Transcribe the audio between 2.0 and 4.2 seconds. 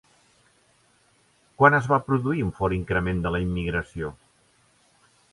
produir un fort increment de la immigració?